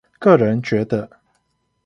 [0.17, 1.07] 個人覺得